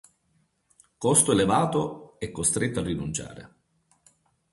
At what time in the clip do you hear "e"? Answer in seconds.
2.17-2.31